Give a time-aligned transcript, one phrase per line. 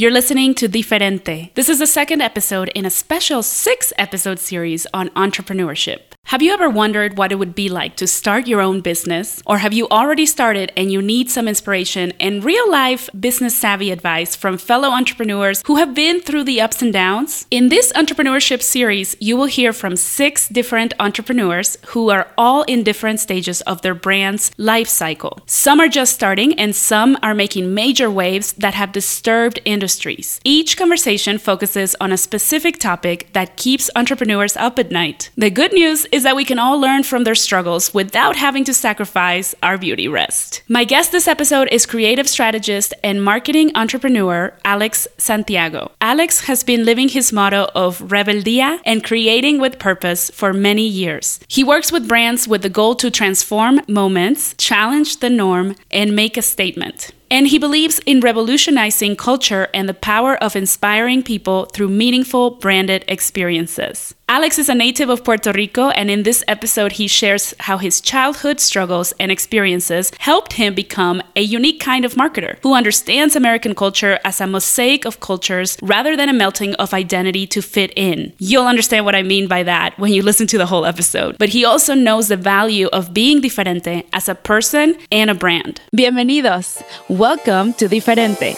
[0.00, 1.52] You're listening to Diferente.
[1.54, 6.08] This is the second episode in a special six episode series on entrepreneurship.
[6.28, 9.42] Have you ever wondered what it would be like to start your own business?
[9.46, 13.90] Or have you already started and you need some inspiration and real life business savvy
[13.90, 17.46] advice from fellow entrepreneurs who have been through the ups and downs?
[17.50, 22.82] In this entrepreneurship series, you will hear from six different entrepreneurs who are all in
[22.82, 25.40] different stages of their brand's life cycle.
[25.46, 30.38] Some are just starting and some are making major waves that have disturbed industries.
[30.44, 35.30] Each conversation focuses on a specific topic that keeps entrepreneurs up at night.
[35.34, 38.74] The good news is that we can all learn from their struggles without having to
[38.74, 40.62] sacrifice our beauty rest.
[40.68, 45.90] My guest this episode is creative strategist and marketing entrepreneur Alex Santiago.
[46.02, 51.40] Alex has been living his motto of rebeldia and creating with purpose for many years.
[51.48, 56.36] He works with brands with the goal to transform moments, challenge the norm, and make
[56.36, 57.10] a statement.
[57.30, 63.04] And he believes in revolutionizing culture and the power of inspiring people through meaningful branded
[63.06, 64.14] experiences.
[64.30, 67.98] Alex is a native of Puerto Rico, and in this episode, he shares how his
[67.98, 73.74] childhood struggles and experiences helped him become a unique kind of marketer who understands American
[73.74, 78.34] culture as a mosaic of cultures rather than a melting of identity to fit in.
[78.36, 81.38] You'll understand what I mean by that when you listen to the whole episode.
[81.38, 85.80] But he also knows the value of being diferente as a person and a brand.
[85.96, 86.82] Bienvenidos.
[87.08, 88.56] Welcome to Diferente.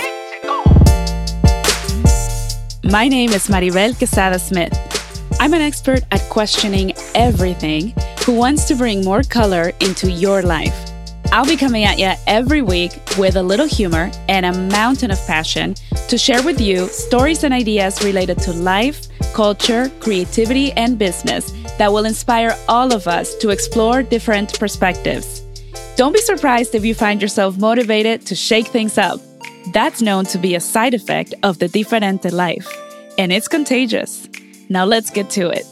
[2.83, 4.90] My name is Maribel Quesada Smith.
[5.41, 7.95] I'm an expert at questioning everything
[8.27, 10.75] who wants to bring more color into your life.
[11.33, 15.27] I'll be coming at you every week with a little humor and a mountain of
[15.27, 15.77] passion
[16.09, 21.91] to share with you stories and ideas related to life, culture, creativity, and business that
[21.91, 25.41] will inspire all of us to explore different perspectives.
[25.97, 29.19] Don't be surprised if you find yourself motivated to shake things up.
[29.73, 32.69] That's known to be a side effect of the diferente life,
[33.17, 34.30] and it's contagious.
[34.73, 35.67] Now let's get to it.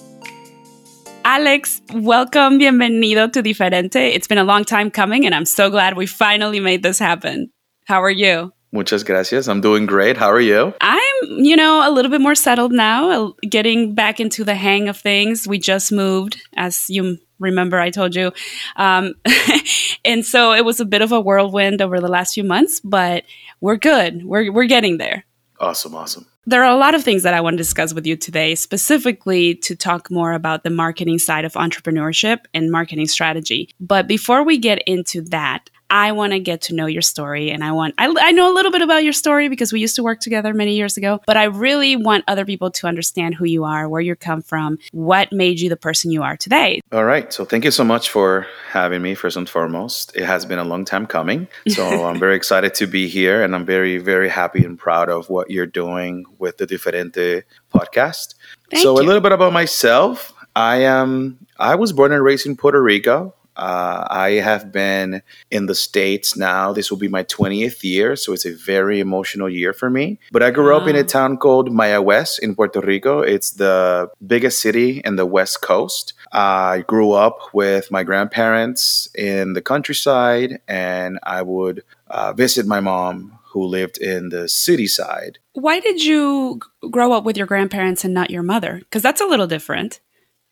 [1.24, 3.94] Alex, welcome, bienvenido to Diferente.
[3.94, 7.52] It's been a long time coming, and I'm so glad we finally made this happen.
[7.84, 8.52] How are you?
[8.72, 9.46] Muchas gracias.
[9.46, 10.16] I'm doing great.
[10.16, 10.74] How are you?
[10.80, 14.96] I'm, you know, a little bit more settled now, getting back into the hang of
[14.96, 15.46] things.
[15.46, 18.32] We just moved, as you remember I told you.
[18.74, 19.14] Um,
[20.04, 23.22] and so it was a bit of a whirlwind over the last few months, but
[23.60, 24.24] we're good.
[24.24, 25.24] We're, we're getting there.
[25.60, 26.26] Awesome, awesome.
[26.48, 29.54] There are a lot of things that I want to discuss with you today, specifically
[29.56, 33.68] to talk more about the marketing side of entrepreneurship and marketing strategy.
[33.78, 37.64] But before we get into that, I want to get to know your story and
[37.64, 40.02] I want I, I know a little bit about your story because we used to
[40.02, 43.64] work together many years ago, but I really want other people to understand who you
[43.64, 46.80] are, where you come from, what made you the person you are today.
[46.92, 47.32] All right.
[47.32, 50.14] So thank you so much for having me first and foremost.
[50.14, 51.48] It has been a long time coming.
[51.68, 55.30] So I'm very excited to be here and I'm very very happy and proud of
[55.30, 58.34] what you're doing with the Diferente podcast.
[58.70, 59.02] Thank so you.
[59.02, 60.34] a little bit about myself.
[60.54, 63.34] I am I was born and raised in Puerto Rico.
[63.58, 66.72] Uh, I have been in the States now.
[66.72, 70.18] This will be my 20th year, so it's a very emotional year for me.
[70.30, 73.20] But I grew up in a town called Mayagüez in Puerto Rico.
[73.20, 76.14] It's the biggest city in the West Coast.
[76.32, 82.80] I grew up with my grandparents in the countryside, and I would uh, visit my
[82.80, 85.38] mom who lived in the city side.
[85.54, 86.60] Why did you
[86.90, 88.78] grow up with your grandparents and not your mother?
[88.78, 90.00] Because that's a little different.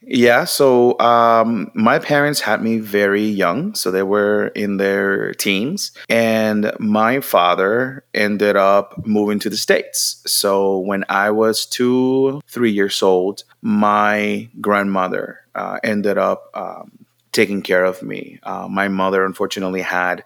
[0.08, 5.90] Yeah, so um, my parents had me very young, so they were in their teens,
[6.08, 10.22] and my father ended up moving to the States.
[10.24, 17.60] So when I was two, three years old, my grandmother uh, ended up um, taking
[17.60, 18.38] care of me.
[18.44, 20.22] Uh, my mother, unfortunately, had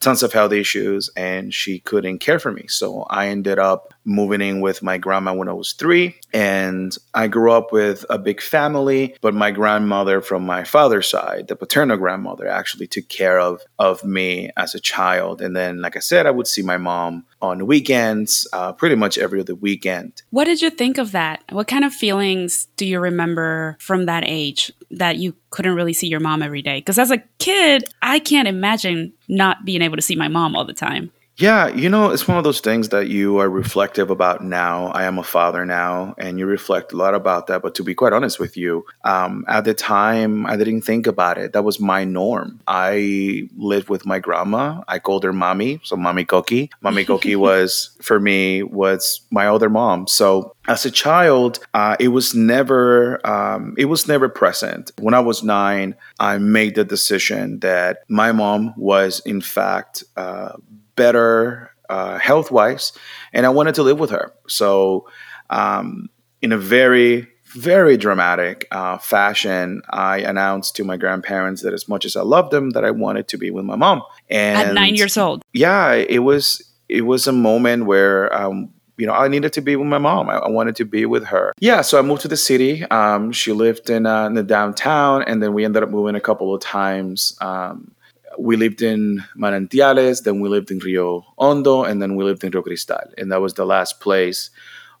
[0.00, 2.66] tons of health issues and she couldn't care for me.
[2.68, 6.16] So I ended up moving in with my grandma when I was three.
[6.32, 11.48] And I grew up with a big family, but my grandmother from my father's side,
[11.48, 15.40] the paternal grandmother, actually took care of, of me as a child.
[15.40, 19.18] And then, like I said, I would see my mom on weekends, uh, pretty much
[19.18, 20.22] every other weekend.
[20.30, 21.42] What did you think of that?
[21.50, 26.06] What kind of feelings do you remember from that age that you couldn't really see
[26.06, 26.78] your mom every day?
[26.78, 30.64] Because as a kid, I can't imagine not being able to see my mom all
[30.64, 31.10] the time.
[31.42, 34.92] Yeah, you know, it's one of those things that you are reflective about now.
[34.92, 37.62] I am a father now, and you reflect a lot about that.
[37.62, 41.38] But to be quite honest with you, um, at the time, I didn't think about
[41.38, 41.52] it.
[41.52, 42.60] That was my norm.
[42.68, 44.82] I lived with my grandma.
[44.86, 46.70] I called her mommy, so mommy Koki.
[46.80, 50.06] Mommy Koki was for me was my other mom.
[50.06, 54.92] So as a child, uh, it was never um, it was never present.
[55.00, 60.04] When I was nine, I made the decision that my mom was in fact.
[60.16, 60.52] Uh,
[60.96, 62.92] better uh, health wise,
[63.32, 64.32] and I wanted to live with her.
[64.48, 65.08] So,
[65.50, 66.08] um,
[66.40, 72.06] in a very very dramatic uh, fashion, I announced to my grandparents that as much
[72.06, 74.02] as I loved them, that I wanted to be with my mom.
[74.30, 79.06] And at nine years old, yeah, it was it was a moment where um, you
[79.06, 80.28] know, I needed to be with my mom.
[80.28, 81.52] I, I, wanted to be with her.
[81.58, 82.84] Yeah, so I moved to the city.
[82.84, 86.20] Um, she lived in, uh, in, the downtown, and then we ended up moving a
[86.20, 87.36] couple of times.
[87.40, 87.94] Um,
[88.38, 92.50] we lived in Manantiales, then we lived in Rio Hondo, and then we lived in
[92.50, 94.50] Rio Cristal, and that was the last place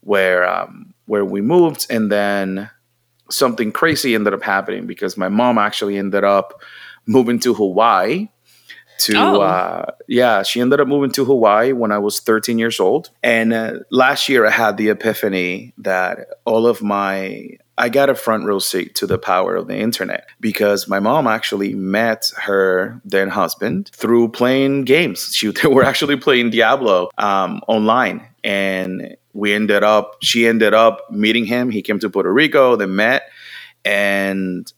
[0.00, 1.86] where um, where we moved.
[1.90, 2.70] And then
[3.30, 6.60] something crazy ended up happening because my mom actually ended up
[7.06, 8.28] moving to Hawaii
[8.98, 9.40] to oh.
[9.40, 13.52] uh, yeah she ended up moving to hawaii when i was 13 years old and
[13.52, 17.48] uh, last year i had the epiphany that all of my
[17.78, 21.26] i got a front row seat to the power of the internet because my mom
[21.26, 25.34] actually met her then husband through playing games.
[25.34, 28.26] She, they were actually playing diablo um, online.
[28.44, 31.70] And we ended up she ended up meeting him.
[31.70, 33.22] He came to puerto rico they met.
[33.84, 34.72] And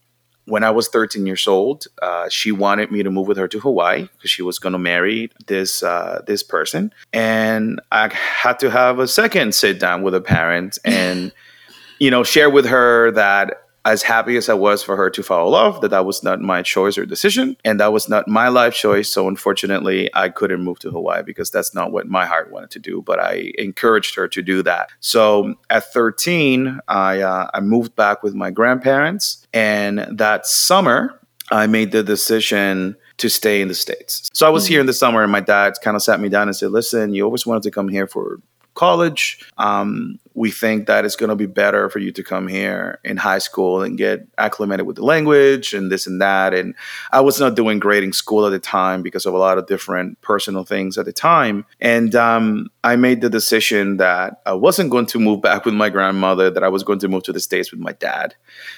[0.46, 3.60] when I was 13 years old, uh, she wanted me to move with her to
[3.60, 8.70] Hawaii because she was going to marry this uh, this person, and I had to
[8.70, 11.32] have a second sit down with a parent and
[12.04, 15.46] you know share with her that as happy as I was for her to fall
[15.46, 18.48] in love, that that was not my choice or decision, and that was not my
[18.48, 19.10] life choice.
[19.10, 22.78] So unfortunately, I couldn't move to Hawaii because that's not what my heart wanted to
[22.78, 23.02] do.
[23.02, 24.90] But I encouraged her to do that.
[25.00, 31.18] So at 13, I uh, I moved back with my grandparents, and that summer
[31.50, 34.28] I made the decision to stay in the states.
[34.32, 34.72] So I was mm-hmm.
[34.72, 37.14] here in the summer, and my dad kind of sat me down and said, "Listen,
[37.14, 38.40] you always wanted to come here for
[38.74, 39.44] college.
[39.56, 43.16] Um, we think that it's going to be better for you to come here in
[43.16, 46.52] high school and get acclimated with the language and this and that.
[46.52, 46.74] And
[47.12, 49.66] I was not doing great in school at the time because of a lot of
[49.66, 51.64] different personal things at the time.
[51.80, 55.88] And um, I made the decision that I wasn't going to move back with my
[55.88, 58.34] grandmother, that I was going to move to the States with my dad.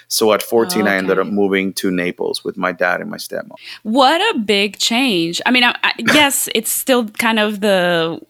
[0.09, 0.91] So at 14, okay.
[0.91, 3.57] I ended up moving to Naples with my dad and my stepmom.
[3.83, 5.41] What a big change.
[5.47, 8.21] I mean, I, I, yes, it's still kind of the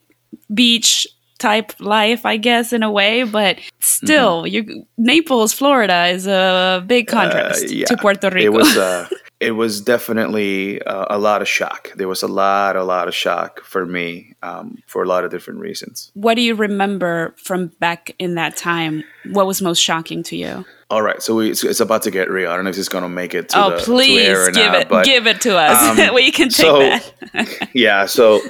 [0.55, 1.07] beach
[1.39, 3.23] type life, I guess, in a way.
[3.25, 4.71] But still, mm-hmm.
[4.71, 7.87] you, Naples, Florida, is a big uh, contrast uh, yeah.
[7.87, 8.47] to Puerto Rico.
[8.47, 8.77] It was.
[8.77, 11.93] Uh, it was definitely uh, a lot of shock.
[11.95, 15.31] There was a lot, a lot of shock for me um, for a lot of
[15.31, 16.11] different reasons.
[16.15, 19.05] What do you remember from back in that time?
[19.31, 20.65] What was most shocking to you?
[20.89, 22.51] All right, so we, it's about to get real.
[22.51, 24.73] I don't know if it's going to make it to oh, the please to give
[24.73, 25.99] now, it, but, give it to us.
[25.99, 27.71] Um, we can take so, that.
[27.75, 28.41] yeah, so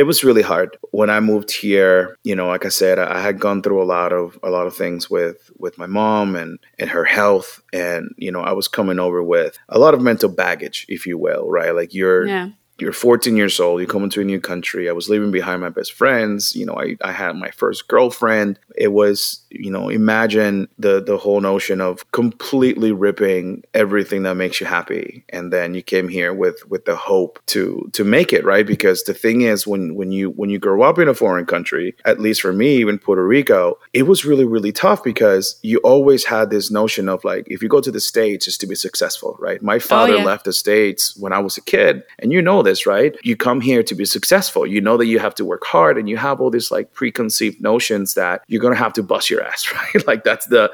[0.00, 2.16] it was really hard when I moved here.
[2.24, 4.74] You know, like I said, I had gone through a lot of a lot of
[4.74, 8.98] things with with my mom and and her health, and you know, I was coming
[8.98, 11.74] over with a lot of mental baggage, if you will, right?
[11.74, 12.48] Like you're yeah
[12.80, 14.88] you're 14 years old, you come into a new country.
[14.88, 16.54] I was leaving behind my best friends.
[16.54, 18.58] You know, I, I had my first girlfriend.
[18.76, 24.60] It was, you know, imagine the the whole notion of completely ripping everything that makes
[24.60, 25.24] you happy.
[25.30, 28.66] And then you came here with with the hope to to make it, right?
[28.66, 31.94] Because the thing is when when you when you grow up in a foreign country,
[32.04, 36.24] at least for me, in Puerto Rico, it was really, really tough because you always
[36.24, 39.36] had this notion of like if you go to the States just to be successful,
[39.38, 39.62] right?
[39.62, 40.24] My oh, father oh, yeah.
[40.24, 43.12] left the States when I was a kid, and you know this this, right?
[43.22, 44.66] You come here to be successful.
[44.74, 47.58] You know that you have to work hard and you have all these like preconceived
[47.60, 49.60] notions that you're going to have to bust your ass,
[49.94, 50.06] right?
[50.06, 50.64] like that's the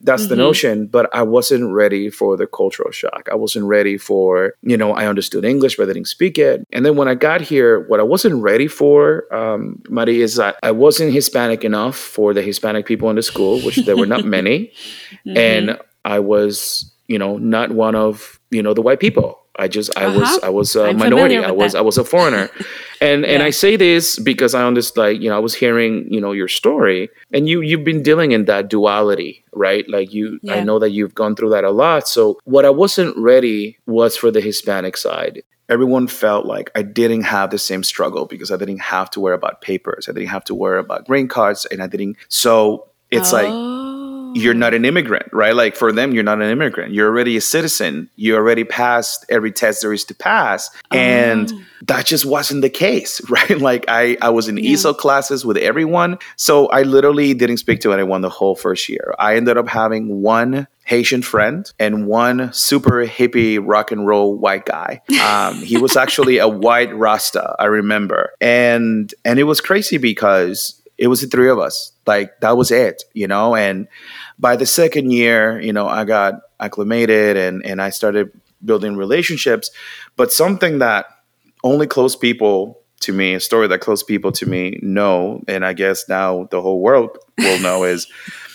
[0.00, 0.30] that's mm-hmm.
[0.30, 3.28] the notion, but I wasn't ready for the cultural shock.
[3.30, 6.66] I wasn't ready for, you know, I understood English but I didn't speak it.
[6.72, 10.56] And then when I got here, what I wasn't ready for, um, Mari, is that
[10.62, 14.24] I wasn't Hispanic enough for the Hispanic people in the school, which there were not
[14.24, 14.72] many.
[15.26, 15.36] mm-hmm.
[15.36, 19.41] And I was, you know, not one of, you know, the white people.
[19.56, 20.20] I just I uh-huh.
[20.20, 21.36] was I was a I'm minority.
[21.36, 21.78] I was that.
[21.78, 22.48] I was a foreigner.
[23.00, 26.20] and and I say this because I understand like, you know, I was hearing, you
[26.20, 29.88] know, your story and you you've been dealing in that duality, right?
[29.88, 30.54] Like you yeah.
[30.54, 32.08] I know that you've gone through that a lot.
[32.08, 35.42] So what I wasn't ready was for the Hispanic side.
[35.68, 39.34] Everyone felt like I didn't have the same struggle because I didn't have to worry
[39.34, 40.08] about papers.
[40.08, 43.36] I didn't have to worry about green cards and I didn't so it's oh.
[43.36, 43.81] like
[44.34, 45.54] you're not an immigrant, right?
[45.54, 46.94] Like for them, you're not an immigrant.
[46.94, 48.08] You're already a citizen.
[48.16, 50.70] You already passed every test there is to pass.
[50.90, 51.62] And oh.
[51.86, 53.58] that just wasn't the case, right?
[53.58, 54.72] Like I, I was in yeah.
[54.72, 56.18] ESOL classes with everyone.
[56.36, 59.14] So I literally didn't speak to anyone the whole first year.
[59.18, 64.66] I ended up having one Haitian friend and one super hippie rock and roll white
[64.66, 65.00] guy.
[65.24, 68.32] Um, he was actually a white Rasta, I remember.
[68.40, 71.92] And and it was crazy because it was the three of us.
[72.06, 73.88] Like that was it, you know, and
[74.42, 78.32] by the second year, you know, I got acclimated and and I started
[78.62, 79.70] building relationships.
[80.16, 81.06] But something that
[81.64, 85.72] only close people to me, a story that close people to me know, and I
[85.72, 88.06] guess now the whole world will know is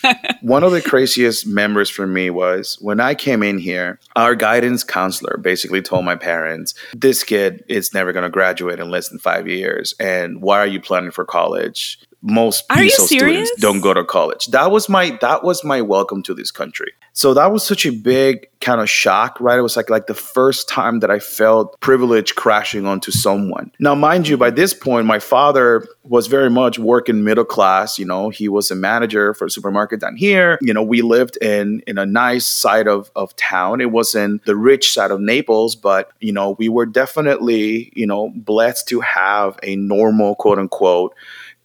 [0.42, 4.84] one of the craziest memories for me was when I came in here, our guidance
[4.84, 9.18] counselor basically told my parents, This kid is never going to graduate in less than
[9.18, 9.94] five years.
[9.98, 11.98] And why are you planning for college?
[12.22, 14.46] Most Are PSO students don't go to college.
[14.46, 16.92] That was my that was my welcome to this country.
[17.12, 19.58] So that was such a big kind of shock, right?
[19.58, 23.72] It was like like the first time that I felt privilege crashing onto someone.
[23.78, 27.98] Now, mind you, by this point, my father was very much working middle class.
[27.98, 30.58] You know, he was a manager for a supermarket down here.
[30.60, 33.80] You know, we lived in in a nice side of of town.
[33.80, 38.32] It wasn't the rich side of Naples, but you know, we were definitely you know
[38.34, 41.14] blessed to have a normal quote unquote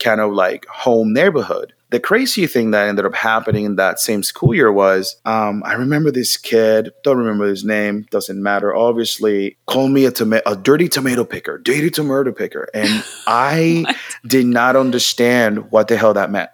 [0.03, 1.73] kind of like home neighborhood.
[1.91, 5.73] The crazy thing that ended up happening in that same school year was um, I
[5.73, 8.75] remember this kid, don't remember his name, doesn't matter.
[8.75, 12.67] Obviously, called me a, toma- a dirty tomato picker, dirty tomato picker.
[12.73, 13.95] And I
[14.25, 16.49] did not understand what the hell that meant.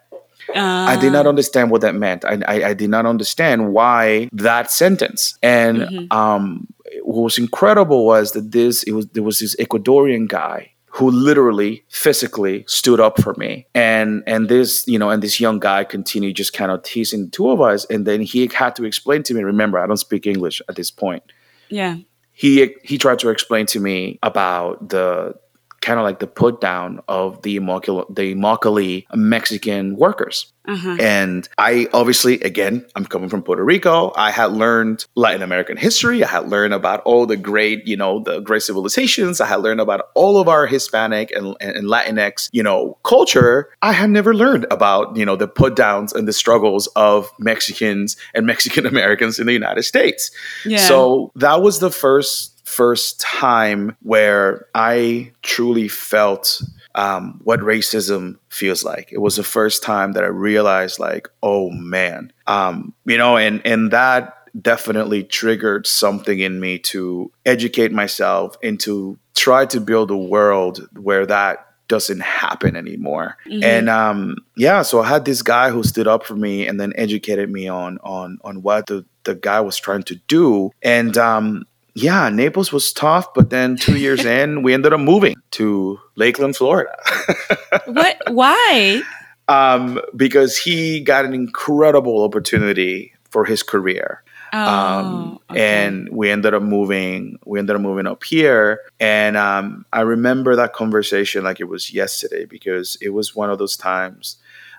[0.55, 2.25] I did not understand what that meant.
[2.25, 5.37] I, I, I did not understand why that sentence.
[5.43, 6.11] And Mhm.
[6.11, 6.67] um,
[7.03, 11.81] what was incredible was that this it was there was this Ecuadorian guy who literally
[11.87, 13.65] physically stood up for me.
[13.73, 17.31] And and this you know and this young guy continued just kind of teasing the
[17.31, 17.85] two of us.
[17.85, 20.91] And then he had to explain to me remember i don't speak english at this
[20.91, 21.23] point.
[21.69, 21.97] Yeah.
[22.33, 25.35] he he tried to explain to me about the
[25.81, 30.51] kind of like the put down of the Immokalee, the Immokalee Mexican workers.
[30.69, 30.97] Uh-huh.
[30.99, 34.13] And I obviously, again, I'm coming from Puerto Rico.
[34.15, 36.23] I had learned Latin American history.
[36.23, 39.41] I had learned about all the great, you know, the great civilizations.
[39.41, 43.69] I had learned about all of our Hispanic and, and Latinx, you know, culture.
[43.81, 48.15] I had never learned about, you know, the put downs and the struggles of Mexicans
[48.35, 50.29] and Mexican Americans in the United States.
[50.65, 50.77] Yeah.
[50.77, 56.61] So that was the first first time where I truly felt
[56.95, 59.09] um, what racism feels like.
[59.11, 63.61] It was the first time that I realized, like, oh man, um, you know, and
[63.65, 70.11] and that definitely triggered something in me to educate myself and to try to build
[70.11, 73.35] a world where that doesn't happen anymore.
[73.47, 73.63] Mhm.
[73.63, 76.93] And um, yeah, so I had this guy who stood up for me and then
[76.95, 80.71] educated me on on on what the the guy was trying to do.
[80.81, 81.65] And um,
[82.01, 86.55] yeah, Naples was tough, but then two years in, we ended up moving to Lakeland,
[86.55, 86.95] Florida.
[87.85, 88.17] what?
[88.27, 89.01] Why?
[89.47, 94.23] um, because he got an incredible opportunity for his career.
[94.53, 95.85] Oh, Um, okay.
[95.85, 100.55] and we ended up moving we ended up moving up here and um, i remember
[100.55, 104.37] that conversation like it was yesterday because it was one of those times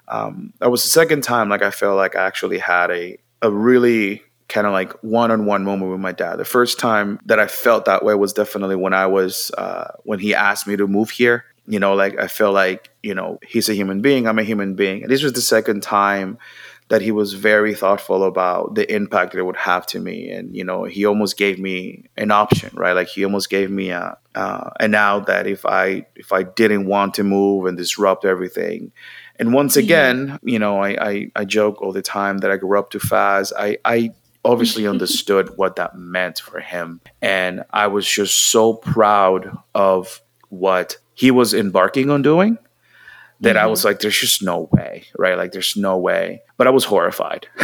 [0.09, 3.51] um, that was the second time like i felt like i actually had a, a
[3.53, 6.37] really kind of like one-on-one moment with my dad.
[6.37, 10.19] The first time that i felt that way was definitely when i was uh, when
[10.19, 11.45] he asked me to move here.
[11.67, 14.75] You know like i felt like you know he's a human being i'm a human
[14.75, 15.03] being.
[15.03, 16.37] And this was the second time
[16.89, 20.29] that he was very thoughtful about the impact that it would have to me.
[20.31, 22.93] And you know he almost gave me an option right?
[22.93, 26.87] Like he almost gave me a uh, an out that if i if i didn't
[26.87, 28.93] want to move and disrupt everything.
[29.39, 32.79] And once again you know I, I i joke all the time that i grew
[32.79, 33.53] up too fast.
[33.57, 34.11] I i
[34.45, 40.97] obviously understood what that meant for him and i was just so proud of what
[41.15, 42.57] he was embarking on doing
[43.43, 43.71] that I Mhm.
[43.71, 45.35] was like, there's just no way, right?
[45.35, 46.43] Like, there's no way.
[46.59, 47.47] But I was horrified.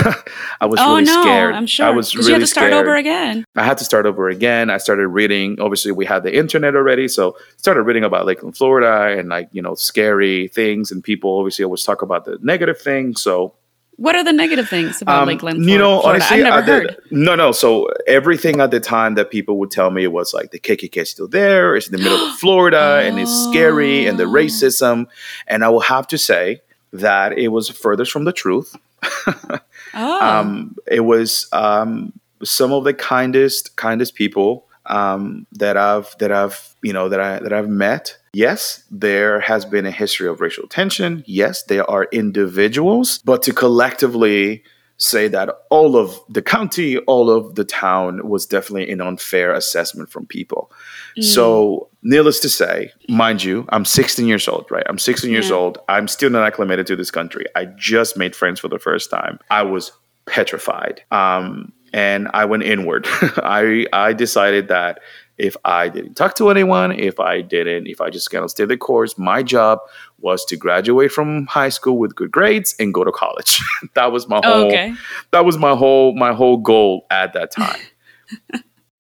[0.59, 1.54] I was oh really no, scared.
[1.54, 1.85] I'm sure.
[1.85, 2.87] I was really you had to start scared.
[2.87, 3.45] over again.
[3.56, 4.71] I had to start over again.
[4.71, 5.61] I started reading.
[5.61, 9.61] Obviously, we had the internet already, so started reading about Lakeland, Florida, and like you
[9.61, 10.90] know, scary things.
[10.90, 13.21] And people obviously always talk about the negative things.
[13.21, 13.52] So
[13.96, 15.64] What are the negative things about um, Lakeland?
[15.64, 16.24] you know, Florida?
[16.24, 17.02] honestly, I've never did- heard.
[17.10, 17.52] no, no.
[17.52, 21.10] So everything at the time that people would tell me was like the KKK is
[21.10, 21.74] still there.
[21.76, 24.28] It's in the middle of Florida, and it's scary, and the Oh.
[24.32, 25.06] racism.
[25.46, 26.60] And I will have to say
[26.92, 28.76] that it was furthest from the truth.
[29.98, 32.12] Oh, Um, it was um,
[32.42, 37.38] some of the kindest, kindest people um, that I've that I've you know that I
[37.40, 38.16] that I've met.
[38.33, 41.25] Yes, there has been a history of racial tension.
[41.26, 44.62] Yes, there are individuals, but to collectively
[44.99, 50.09] say that all of the county, all of the town was definitely an unfair assessment
[50.11, 50.71] from people.
[51.19, 51.25] Mm.
[51.25, 54.87] So, needless to say, mind you, I'm 16 years old, right?
[54.88, 55.57] I'm 16 years Yeah.
[55.57, 55.78] old.
[55.88, 57.45] I'm still not acclimated to this country.
[57.55, 59.38] I just made friends for the first time.
[59.50, 59.93] I was
[60.25, 61.02] petrified.
[61.11, 63.07] Um, and I went inward.
[63.11, 65.00] I I decided that
[65.38, 68.69] if I didn't talk to anyone, if I didn't, if I just kind of stayed
[68.69, 69.81] the course, my job
[70.21, 73.61] was to graduate from high school with good grades and go to college.
[73.95, 74.95] that was my Oh, whole okay.
[75.33, 77.78] that was my whole my whole goal at that time.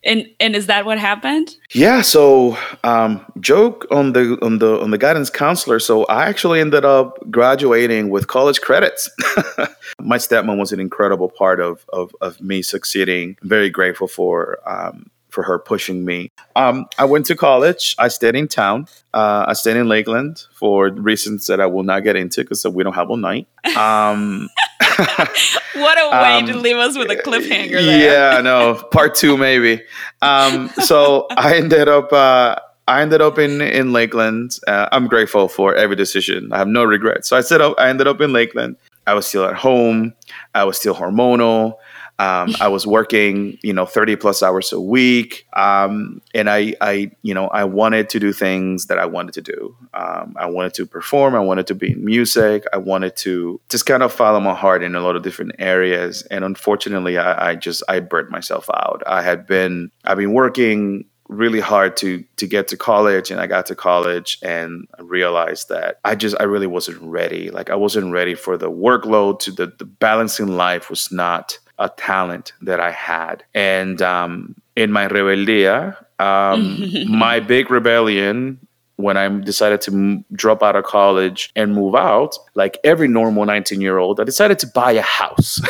[0.06, 1.56] And and is that what happened?
[1.72, 2.00] Yeah.
[2.00, 5.80] So um, joke on the on the on the guidance counselor.
[5.80, 9.10] So I actually ended up graduating with college credits.
[10.00, 13.36] My stepmom was an incredible part of of, of me succeeding.
[13.42, 16.30] I'm very grateful for um, for her pushing me.
[16.54, 17.94] Um, I went to college.
[17.98, 18.86] I stayed in town.
[19.12, 22.82] Uh, I stayed in Lakeland for reasons that I will not get into because we
[22.82, 23.46] don't have all night.
[23.76, 24.48] Um,
[25.74, 28.34] what a way um, to leave us with a cliffhanger there.
[28.34, 29.82] Yeah, no, part two maybe.
[30.22, 32.12] Um, so I ended up.
[32.12, 32.56] Uh,
[32.88, 34.58] I ended up in in Lakeland.
[34.66, 36.52] Uh, I'm grateful for every decision.
[36.52, 37.28] I have no regrets.
[37.28, 38.76] So I said I ended up in Lakeland.
[39.06, 40.14] I was still at home.
[40.54, 41.74] I was still hormonal.
[42.18, 45.46] Um, I was working, you know, 30 plus hours a week.
[45.54, 49.42] Um, and I, I, you know, I wanted to do things that I wanted to
[49.42, 49.76] do.
[49.92, 51.34] Um, I wanted to perform.
[51.34, 52.64] I wanted to be in music.
[52.72, 56.22] I wanted to just kind of follow my heart in a lot of different areas.
[56.30, 59.02] And unfortunately, I, I just, I burnt myself out.
[59.06, 63.46] I had been, I've been working really hard to to get to college and I
[63.46, 67.50] got to college and I realized that I just I really wasn't ready.
[67.50, 71.88] Like I wasn't ready for the workload to the, the balancing life was not a
[71.88, 73.44] talent that I had.
[73.54, 78.60] And um, in my rebeldia, um, my big rebellion
[78.96, 83.44] when I decided to m- drop out of college and move out, like every normal
[83.44, 85.60] 19 year old, I decided to buy a house.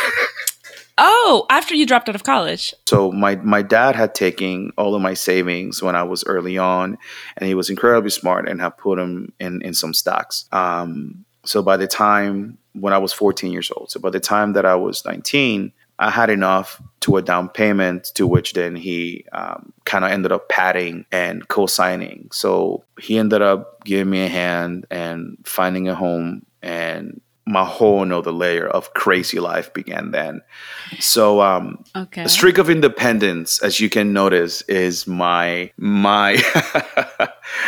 [0.99, 2.73] oh, after you dropped out of college.
[2.89, 6.99] So my my dad had taken all of my savings when I was early on,
[7.37, 10.47] and he was incredibly smart and had put them in in some stocks.
[10.53, 14.53] Um, so by the time when I was 14 years old, so by the time
[14.53, 19.25] that I was 19, I had enough to a down payment, to which then he
[19.33, 22.29] um, kind of ended up padding and co signing.
[22.33, 28.03] So he ended up giving me a hand and finding a home, and my whole
[28.03, 30.43] another layer of crazy life began then.
[30.99, 32.25] So, um, okay.
[32.25, 36.43] a streak of independence, as you can notice, is my my.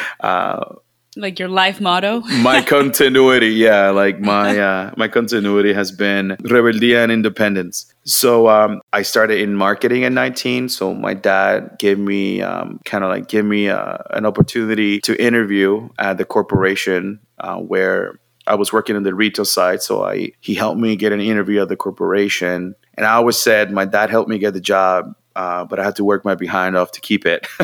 [0.20, 0.74] uh,
[1.18, 7.02] like your life motto my continuity yeah like my uh, my continuity has been rebeldia
[7.02, 12.40] and independence so um, i started in marketing at 19 so my dad gave me
[12.40, 17.56] um, kind of like give me uh, an opportunity to interview at the corporation uh,
[17.56, 21.20] where I was working in the retail side, so I he helped me get an
[21.20, 22.74] interview at the corporation.
[22.94, 25.96] And I always said my dad helped me get the job, uh, but I had
[25.96, 27.46] to work my behind off to keep it.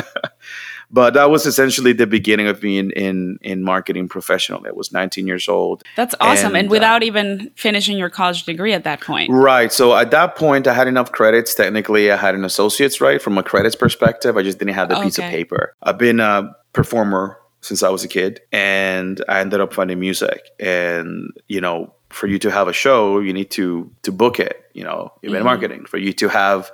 [0.94, 4.68] but that was essentially the beginning of me in in, in marketing professionally.
[4.68, 5.82] I was 19 years old.
[5.96, 9.32] That's awesome, and, and without uh, even finishing your college degree at that point.
[9.32, 9.72] Right.
[9.72, 11.52] So at that point, I had enough credits.
[11.54, 14.36] Technically, I had an associate's right from a credits perspective.
[14.36, 15.04] I just didn't have the okay.
[15.04, 15.74] piece of paper.
[15.82, 20.48] I've been a performer since I was a kid, and I ended up finding music,
[20.60, 24.60] and you know for you to have a show, you need to to book it.
[24.72, 25.44] You know, event mm-hmm.
[25.44, 25.84] marketing.
[25.86, 26.70] For you to have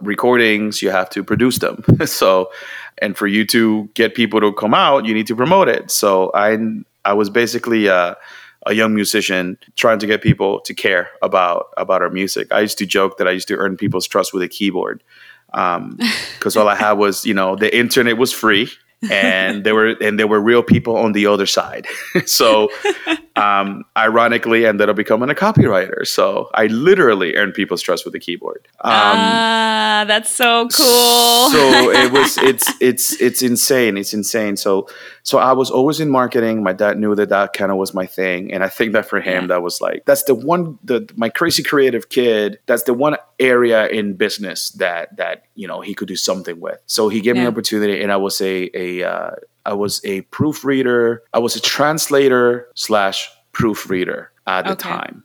[0.00, 1.84] recordings, you have to produce them.
[2.06, 2.50] so,
[3.00, 5.90] and for you to get people to come out, you need to promote it.
[5.90, 6.58] So I
[7.04, 8.16] I was basically a,
[8.66, 12.52] a young musician trying to get people to care about about our music.
[12.52, 15.02] I used to joke that I used to earn people's trust with a keyboard
[15.46, 18.70] because um, all I had was you know the internet was free
[19.10, 21.86] and there were and there were real people on the other side.
[22.26, 22.68] so,
[23.36, 26.06] um, ironically, ended up becoming a copywriter.
[26.06, 28.66] So I literally earned people's trust with the keyboard.
[28.80, 31.50] Um, ah, that's so cool.
[31.50, 33.96] so it was it's it's it's insane.
[33.96, 34.56] It's insane.
[34.56, 34.88] So
[35.28, 36.62] so I was always in marketing.
[36.62, 39.20] My dad knew that that kind of was my thing, and I think that for
[39.20, 42.58] him, that was like that's the one the my crazy creative kid.
[42.64, 46.80] That's the one area in business that that you know he could do something with.
[46.86, 47.42] So he gave yeah.
[47.42, 49.32] me an opportunity, and I was a a uh,
[49.66, 51.22] I was a proofreader.
[51.34, 54.88] I was a translator slash proofreader at the okay.
[54.88, 55.24] time.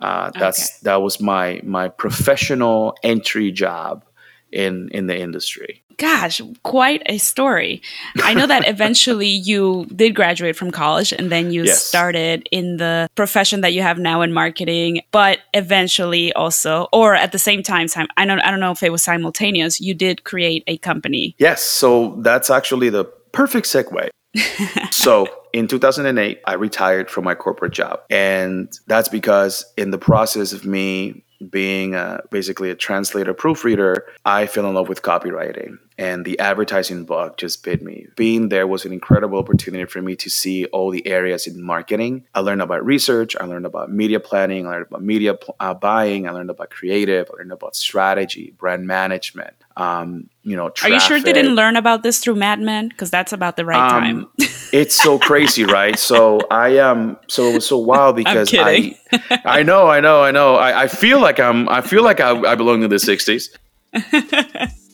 [0.00, 0.78] Uh, that's okay.
[0.84, 4.02] that was my my professional entry job
[4.52, 5.82] in in the industry.
[5.98, 7.80] Gosh, quite a story.
[8.22, 11.82] I know that eventually you did graduate from college and then you yes.
[11.82, 17.32] started in the profession that you have now in marketing, but eventually also or at
[17.32, 20.24] the same time time I don't I don't know if it was simultaneous, you did
[20.24, 21.34] create a company.
[21.38, 24.10] Yes, so that's actually the perfect segue.
[24.90, 28.00] so in 2008, I retired from my corporate job.
[28.10, 34.46] And that's because in the process of me being a, basically a translator proofreader, I
[34.46, 38.06] fell in love with copywriting and the advertising bug just bit me.
[38.16, 42.26] Being there was an incredible opportunity for me to see all the areas in marketing.
[42.34, 46.28] I learned about research, I learned about media planning, I learned about media uh, buying,
[46.28, 49.54] I learned about creative, I learned about strategy, brand management.
[49.78, 50.90] Um, you know, traffic.
[50.90, 52.88] are you sure they didn't learn about this through Mad Men?
[52.88, 54.26] Because that's about the right um, time.
[54.72, 55.98] it's so crazy, right?
[55.98, 58.98] So I um, so it was so wild because I,
[59.44, 60.54] I know, I know, I know.
[60.54, 63.50] I, I feel like I'm, I feel like I, I belong in the '60s.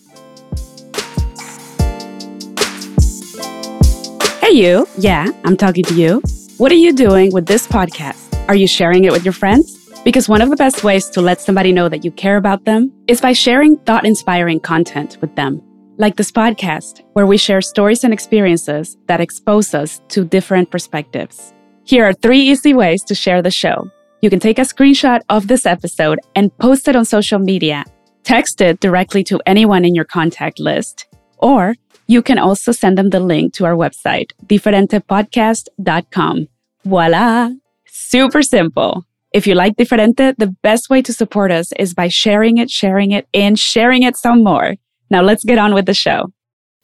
[4.53, 4.87] you.
[4.99, 6.23] Yeah, I'm talking to you.
[6.59, 8.33] What are you doing with this podcast?
[8.49, 9.79] Are you sharing it with your friends?
[10.05, 12.93] Because one of the best ways to let somebody know that you care about them
[13.07, 15.63] is by sharing thought inspiring content with them.
[15.97, 21.53] Like this podcast, where we share stories and experiences that expose us to different perspectives.
[21.85, 23.89] Here are three easy ways to share the show.
[24.21, 27.85] You can take a screenshot of this episode and post it on social media,
[28.23, 31.07] text it directly to anyone in your contact list,
[31.39, 31.75] or
[32.13, 36.49] you can also send them the link to our website, diferentepodcast.com.
[36.85, 37.51] Voila!
[37.87, 39.05] Super simple.
[39.33, 43.13] If you like Diferente, the best way to support us is by sharing it, sharing
[43.13, 44.75] it, and sharing it some more.
[45.09, 46.31] Now let's get on with the show.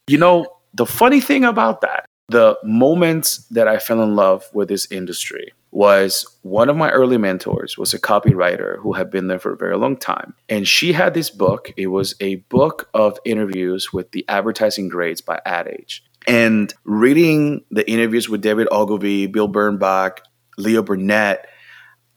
[0.07, 4.69] You know, the funny thing about that, the moments that I fell in love with
[4.69, 9.39] this industry was one of my early mentors was a copywriter who had been there
[9.39, 10.35] for a very long time.
[10.49, 11.73] And she had this book.
[11.77, 16.05] It was a book of interviews with the advertising grades by ad age.
[16.27, 20.19] And reading the interviews with david ogilvy bill bernbach
[20.59, 21.47] leo burnett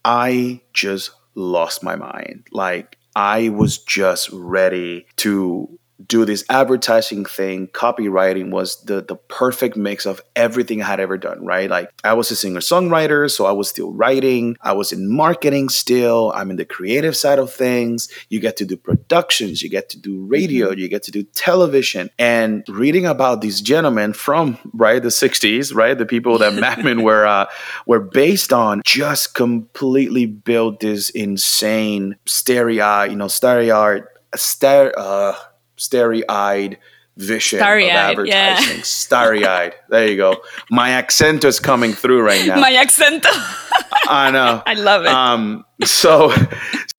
[0.04, 2.46] I just lost my mind.
[2.50, 9.76] Like, I was just ready to do this advertising thing, copywriting was the the perfect
[9.76, 11.68] mix of everything I had ever done, right?
[11.68, 16.32] Like I was a singer-songwriter, so I was still writing, I was in marketing still,
[16.34, 18.08] I'm in the creative side of things.
[18.28, 20.80] You get to do productions, you get to do radio, mm-hmm.
[20.80, 22.10] you get to do television.
[22.18, 25.96] And reading about these gentlemen from right the 60s, right?
[25.96, 27.46] The people that Mad Men were uh,
[27.86, 34.02] were based on just completely built this insane stereo, you know, stereo
[34.34, 35.34] stare uh
[35.82, 36.78] starry eyed
[37.16, 38.76] vision starry-eyed, of advertising.
[38.76, 38.82] Yeah.
[38.82, 39.74] Starry eyed.
[39.88, 40.42] There you go.
[40.70, 42.60] My accent is coming through right now.
[42.60, 43.26] My accent.
[44.08, 44.62] I know.
[44.64, 45.08] I love it.
[45.08, 46.32] Um, so,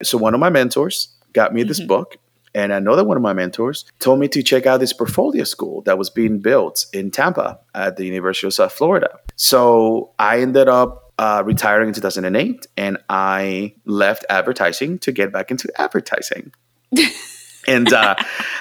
[0.01, 1.87] so one of my mentors got me this mm-hmm.
[1.87, 2.17] book.
[2.55, 5.97] And another one of my mentors told me to check out this portfolio school that
[5.97, 9.17] was being built in Tampa at the University of South Florida.
[9.35, 15.49] So I ended up uh, retiring in 2008 and I left advertising to get back
[15.49, 16.53] into advertising.
[17.67, 18.15] and uh,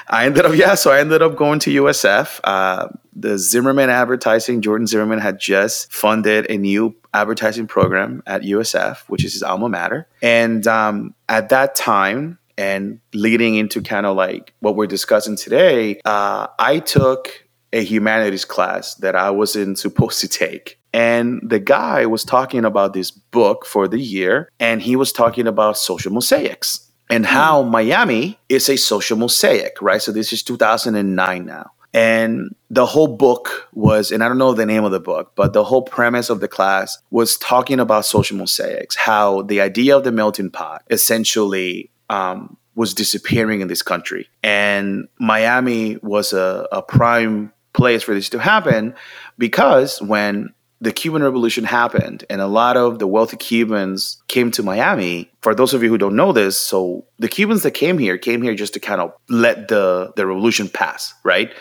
[0.09, 2.41] I ended up, yeah, so I ended up going to USF.
[2.45, 8.99] Uh, the Zimmerman Advertising, Jordan Zimmerman had just funded a new advertising program at USF,
[9.09, 10.09] which is his alma mater.
[10.23, 16.01] And um, at that time, and leading into kind of like what we're discussing today,
[16.05, 20.79] uh, I took a humanities class that I wasn't supposed to take.
[20.95, 25.47] And the guy was talking about this book for the year, and he was talking
[25.47, 30.01] about social mosaics and how Miami is a social mosaic, right?
[30.01, 31.71] So this is 2009 now.
[31.93, 35.53] And the whole book was, and I don't know the name of the book, but
[35.53, 40.05] the whole premise of the class was talking about social mosaics, how the idea of
[40.05, 44.31] the melting pot essentially um, was disappearing in this country.
[44.43, 48.95] And Miami was a, a prime place for this to happen
[49.37, 54.65] because when the Cuban Revolution happened and a lot of the wealthy Cubans came to
[54.65, 55.31] Miami.
[55.41, 58.43] For those of you who don't know this, so the Cubans that came here came
[58.43, 61.55] here just to kind of let the, the revolution pass, right?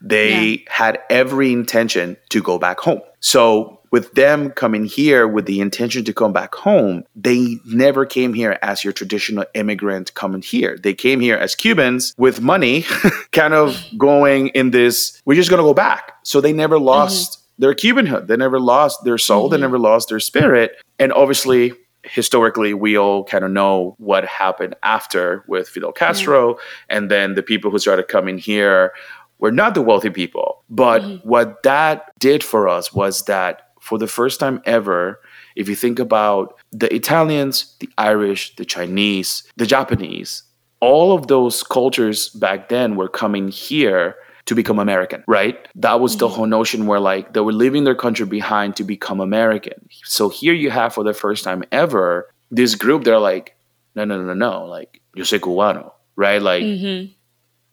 [0.00, 0.56] They yeah.
[0.68, 3.00] had every intention to go back home.
[3.18, 8.32] So with them coming here with the intention to come back home, they never came
[8.32, 10.78] here as your traditional immigrant coming here.
[10.80, 12.84] They came here as Cubans with money,
[13.32, 16.12] kind of going in this, we're just going to go back.
[16.22, 16.84] So they never mm-hmm.
[16.84, 17.37] lost.
[17.58, 18.26] Their Cubanhood.
[18.26, 19.44] They never lost their soul.
[19.44, 19.52] Mm-hmm.
[19.52, 20.76] They never lost their spirit.
[20.98, 21.72] And obviously,
[22.04, 26.54] historically, we all kind of know what happened after with Fidel Castro.
[26.54, 26.60] Mm-hmm.
[26.90, 28.92] And then the people who started coming here
[29.38, 30.64] were not the wealthy people.
[30.70, 31.28] But mm-hmm.
[31.28, 35.20] what that did for us was that for the first time ever,
[35.56, 40.42] if you think about the Italians, the Irish, the Chinese, the Japanese,
[40.80, 44.14] all of those cultures back then were coming here
[44.48, 45.58] to become American, right?
[45.74, 46.34] That was the mm-hmm.
[46.34, 49.88] whole notion where like they were leaving their country behind to become American.
[50.04, 53.56] So here you have for the first time ever this group they're like,
[53.94, 56.40] no, no, no, no, like yo soy cubano, right?
[56.40, 57.12] Like mm-hmm.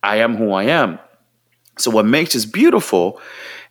[0.04, 1.00] I am who I am.
[1.78, 3.22] So what makes this beautiful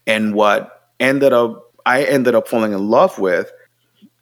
[0.06, 3.52] and what ended up I ended up falling in love with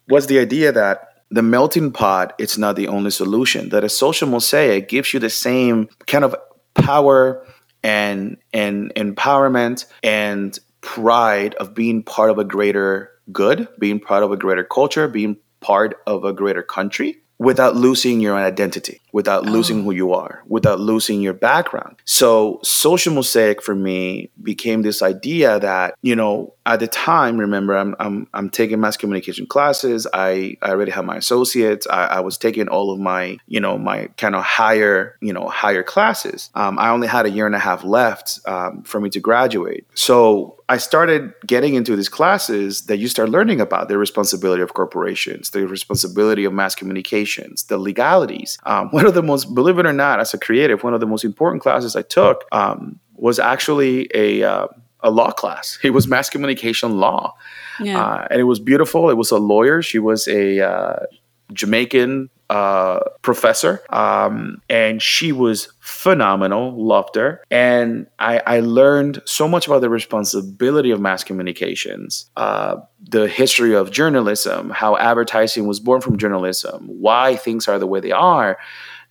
[0.09, 4.27] was the idea that the melting pot it's not the only solution that a social
[4.27, 6.35] mosaic gives you the same kind of
[6.73, 7.45] power
[7.83, 14.31] and and empowerment and pride of being part of a greater good, being part of
[14.31, 19.51] a greater culture, being part of a greater country without losing your identity, without oh.
[19.51, 19.83] losing oh.
[19.83, 21.97] who you are, without losing your background.
[22.05, 27.75] So, social mosaic for me became this idea that, you know, at the time, remember,
[27.75, 30.07] I'm, I'm, I'm taking mass communication classes.
[30.13, 31.85] I, I already have my associates.
[31.89, 35.47] I, I was taking all of my, you know, my kind of higher, you know,
[35.49, 36.49] higher classes.
[36.55, 39.85] Um, I only had a year and a half left um, for me to graduate.
[39.93, 44.73] So I started getting into these classes that you start learning about the responsibility of
[44.73, 48.57] corporations, the responsibility of mass communications, the legalities.
[48.65, 51.07] Um, one of the most, believe it or not, as a creative, one of the
[51.07, 54.67] most important classes I took um, was actually a uh,
[55.03, 55.77] a law class.
[55.83, 57.35] It was mass communication law,
[57.79, 58.01] yeah.
[58.01, 59.09] uh, and it was beautiful.
[59.09, 59.81] It was a lawyer.
[59.81, 61.05] She was a uh,
[61.51, 66.71] Jamaican uh, professor, um, and she was phenomenal.
[66.85, 72.77] Loved her, and I, I, learned so much about the responsibility of mass communications, uh,
[73.01, 77.99] the history of journalism, how advertising was born from journalism, why things are the way
[77.99, 78.57] they are.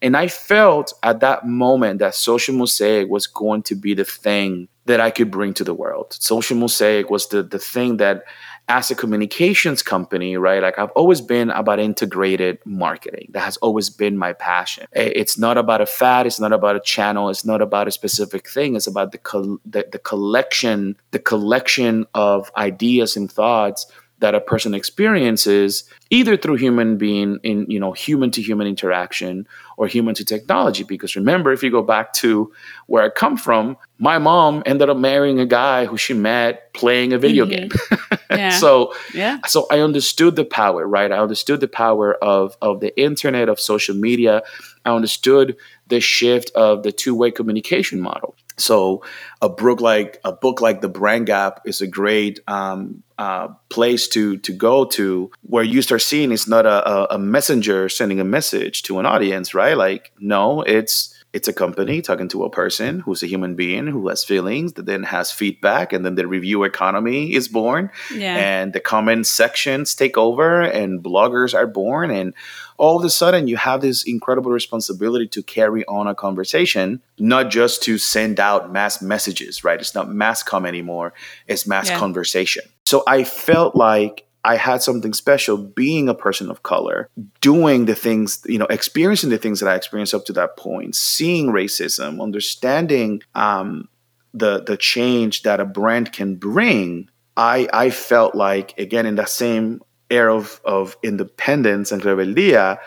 [0.03, 4.69] And I felt at that moment that Social Mosaic was going to be the thing
[4.87, 6.17] that I could bring to the world.
[6.19, 8.25] Social Mosaic was the the thing that
[8.69, 10.63] as a communications company, right?
[10.63, 13.29] Like I've always been about integrated marketing.
[13.31, 14.87] That has always been my passion.
[14.95, 16.27] Eh, it's not about a fad.
[16.27, 17.29] It's not about a channel.
[17.29, 18.77] It's not about a specific thing.
[18.77, 23.87] It's about the col- the, the collection, the collection of ideas and thoughts
[24.23, 29.47] that a person experiences either through human being in you know human to human interaction
[29.77, 30.85] or human to technology.
[30.85, 32.53] Because remember if you go back to
[32.87, 37.13] where i come from my mom ended up marrying a guy who she met playing
[37.13, 37.69] a video mm-hmm.
[37.69, 38.09] game.
[38.33, 38.49] Yeah.
[38.49, 39.41] so yeah.
[39.47, 41.13] so i understood the power right?
[41.13, 44.43] I understood the power of of the internet of social media.
[44.87, 45.57] I understood
[45.89, 49.03] the shift of the two-way communication model so
[49.41, 54.09] a book like a book like The Brand Gap is a great um, uh, place
[54.09, 58.25] to to go to where you start seeing it's not a, a messenger sending a
[58.25, 59.77] message to an audience, right?
[59.77, 64.09] Like no, it's it's a company talking to a person who's a human being who
[64.09, 68.37] has feelings that then has feedback and then the review economy is born yeah.
[68.37, 72.35] and the comment sections take over and bloggers are born and
[72.79, 77.51] all of a sudden you have this incredible responsibility to carry on a conversation not
[77.51, 81.13] just to send out mass messages right it's not mass com anymore
[81.47, 81.99] it's mass yeah.
[81.99, 87.09] conversation so i felt like I had something special being a person of color,
[87.41, 90.97] doing the things, you know, experiencing the things that I experienced up to that point,
[90.97, 93.89] seeing racism, understanding um,
[94.35, 97.09] the the change that a brand can bring.
[97.37, 99.81] I I felt like again in that same
[100.13, 102.79] era of, of independence and rebeldia,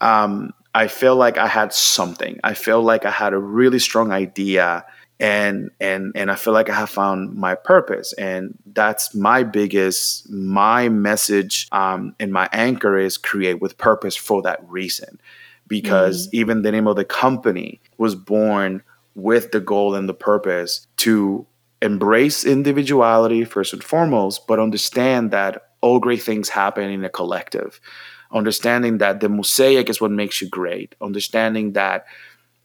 [0.00, 2.38] um, I felt like I had something.
[2.44, 4.84] I felt like I had a really strong idea
[5.20, 10.30] and and and I feel like I have found my purpose, and that's my biggest
[10.30, 15.20] my message um, and my anchor is create with purpose for that reason,
[15.66, 16.34] because mm.
[16.34, 18.82] even the name of the company was born
[19.16, 21.44] with the goal and the purpose to
[21.82, 27.80] embrace individuality first and foremost, but understand that all great things happen in a collective.
[28.32, 30.94] Understanding that the mosaic is what makes you great.
[31.00, 32.06] Understanding that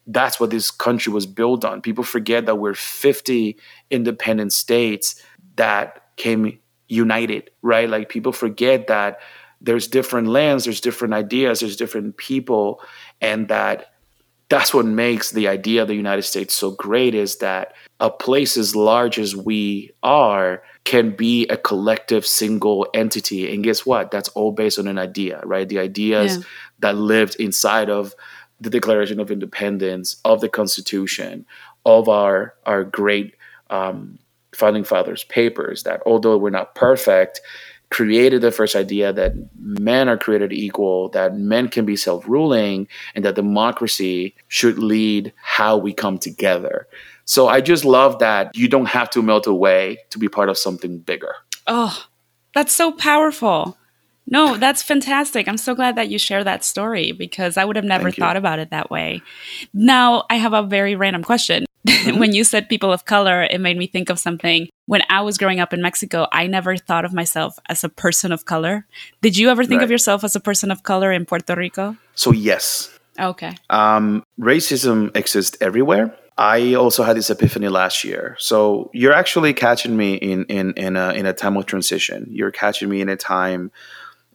[0.07, 1.81] that's what this country was built on.
[1.81, 3.57] People forget that we're 50
[3.89, 5.21] independent states
[5.55, 7.89] that came united, right?
[7.89, 9.19] Like people forget that
[9.61, 12.81] there's different lands, there's different ideas, there's different people,
[13.21, 13.93] and that
[14.49, 18.57] that's what makes the idea of the United States so great is that a place
[18.57, 23.53] as large as we are can be a collective single entity.
[23.53, 24.11] And guess what?
[24.11, 25.67] That's all based on an idea, right?
[25.67, 26.43] The ideas yeah.
[26.79, 28.13] that lived inside of
[28.59, 31.45] the Declaration of Independence, of the Constitution,
[31.85, 33.35] of our our great
[33.69, 34.19] um,
[34.53, 35.83] founding fathers' papers.
[35.83, 37.41] That although we're not perfect,
[37.89, 43.23] created the first idea that men are created equal, that men can be self-ruling, and
[43.23, 46.87] that democracy should lead how we come together.
[47.25, 50.57] So I just love that you don't have to melt away to be part of
[50.57, 51.35] something bigger.
[51.67, 52.05] Oh,
[52.53, 53.77] that's so powerful.
[54.27, 55.47] No, that's fantastic.
[55.47, 58.59] I'm so glad that you share that story because I would have never thought about
[58.59, 59.21] it that way.
[59.73, 61.65] Now, I have a very random question.
[61.85, 62.19] Mm-hmm.
[62.19, 64.69] when you said people of color, it made me think of something.
[64.85, 68.31] When I was growing up in Mexico, I never thought of myself as a person
[68.31, 68.85] of color.
[69.21, 69.83] Did you ever think right.
[69.83, 71.97] of yourself as a person of color in Puerto Rico?
[72.15, 72.97] So, yes.
[73.19, 73.55] Okay.
[73.69, 76.17] Um, racism exists everywhere.
[76.37, 78.35] I also had this epiphany last year.
[78.39, 82.27] So you're actually catching me in in in a in a time of transition.
[82.31, 83.71] You're catching me in a time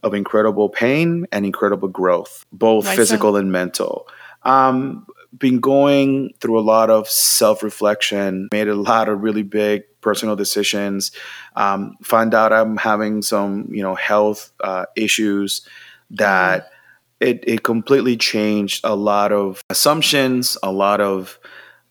[0.01, 3.35] of incredible pain and incredible growth, both physical so?
[3.37, 4.07] and mental.
[4.43, 5.05] Um,
[5.37, 10.35] been going through a lot of self reflection, made a lot of really big personal
[10.35, 11.11] decisions.
[11.55, 15.67] Um, find out I'm having some, you know, health uh, issues
[16.11, 17.27] that mm.
[17.27, 21.37] it, it completely changed a lot of assumptions, a lot of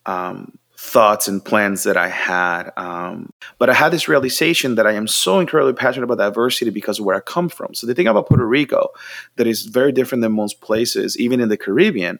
[0.08, 2.70] um, thoughts and plans that I had.
[2.76, 6.98] Um, but I had this realization that I am so incredibly passionate about diversity because
[6.98, 7.74] of where I come from.
[7.74, 8.88] So the thing about Puerto Rico
[9.36, 12.18] that is very different than most places, even in the Caribbean,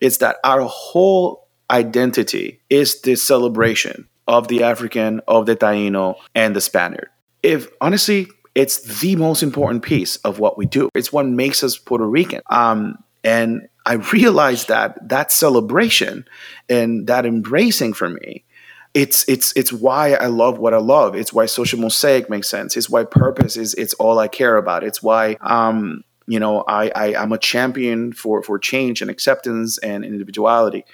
[0.00, 6.54] is that our whole identity is this celebration of the African, of the Taino, and
[6.54, 7.08] the Spaniard.
[7.42, 10.90] If honestly, it's the most important piece of what we do.
[10.94, 12.42] It's what makes us Puerto Rican.
[12.50, 16.26] Um, and I realized that that celebration
[16.68, 18.44] and that embracing for me,
[18.94, 21.16] it's it's it's why I love what I love.
[21.16, 22.76] It's why social mosaic makes sense.
[22.76, 24.84] It's why purpose is it's all I care about.
[24.84, 29.78] It's why um, you know I, I I'm a champion for for change and acceptance
[29.78, 30.84] and individuality.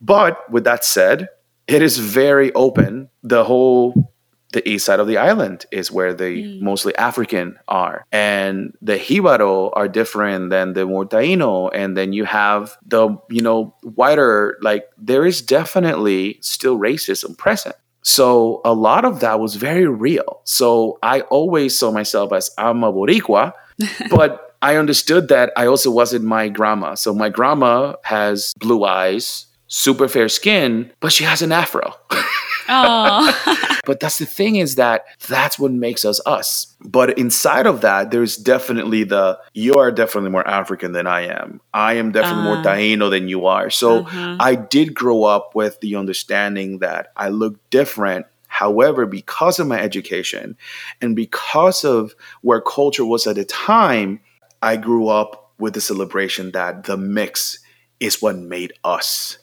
[0.00, 1.28] But with that said,
[1.66, 3.08] it is very open.
[3.22, 4.12] The whole
[4.52, 6.60] the east side of the island is where the mm.
[6.60, 8.04] mostly African are.
[8.12, 11.70] And the Jíbaro are different than the Mortaino.
[11.72, 17.76] And then you have the, you know, whiter, like there is definitely still racism present.
[18.02, 20.40] So a lot of that was very real.
[20.44, 23.52] So I always saw myself as I'm a Boricua,
[24.10, 26.94] but I understood that I also wasn't my grandma.
[26.94, 31.94] So my grandma has blue eyes, super fair skin, but she has an afro.
[32.70, 33.78] Oh.
[33.86, 36.74] but that's the thing is that that's what makes us us.
[36.80, 41.60] But inside of that, there's definitely the you are definitely more African than I am.
[41.74, 43.70] I am definitely uh, more Taino than you are.
[43.70, 44.36] So uh-huh.
[44.40, 49.80] I did grow up with the understanding that I look different However, because of my
[49.80, 50.56] education
[51.00, 54.20] and because of where culture was at the time,
[54.60, 57.60] I grew up with the celebration that the mix
[58.00, 59.38] is what made us.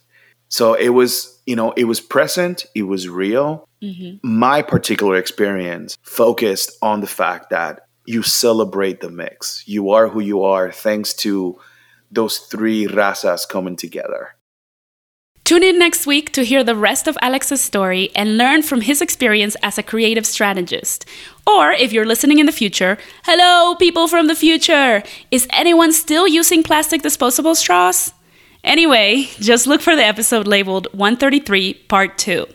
[0.50, 3.68] So it was, you know, it was present, it was real.
[3.82, 4.18] Mm-hmm.
[4.22, 9.64] My particular experience focused on the fact that you celebrate the mix.
[9.66, 11.60] You are who you are thanks to
[12.12, 14.36] those three razas coming together.
[15.46, 19.02] Tune in next week to hear the rest of Alex's story and learn from his
[19.02, 21.06] experience as a creative strategist.
[21.46, 25.04] Or if you're listening in the future, hello, people from the future!
[25.32, 28.12] Is anyone still using plastic disposable straws?
[28.68, 32.46] Anyway, just look for the episode labeled 133 Part 2.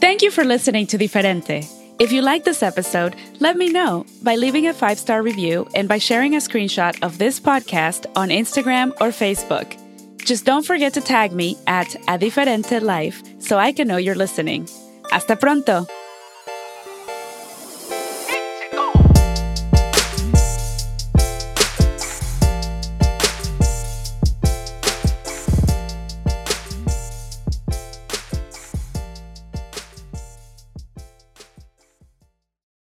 [0.00, 1.66] Thank you for listening to Diferente.
[1.98, 5.88] If you like this episode, let me know by leaving a five star review and
[5.88, 9.76] by sharing a screenshot of this podcast on Instagram or Facebook.
[10.24, 14.14] Just don't forget to tag me at A Diferente Life so I can know you're
[14.14, 14.68] listening.
[15.10, 15.84] Hasta pronto!